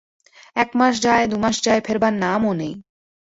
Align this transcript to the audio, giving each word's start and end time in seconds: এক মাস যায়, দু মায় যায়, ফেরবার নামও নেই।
এক 0.55 0.69
মাস 0.75 0.93
যায়, 1.01 1.25
দু 1.27 1.35
মায় 1.37 1.57
যায়, 1.63 1.81
ফেরবার 1.85 2.13
নামও 2.23 2.51
নেই। 2.53 2.73